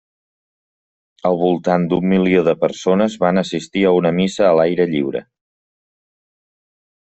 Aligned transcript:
Al 1.29 1.37
voltant 1.41 1.85
d'un 1.91 2.07
milió 2.15 2.41
de 2.49 2.55
persones 2.63 3.19
van 3.27 3.43
assistir 3.43 3.85
a 3.85 3.95
una 4.01 4.15
missa 4.23 4.49
a 4.49 4.51
l'aire 4.61 4.91
lliure. 4.97 5.25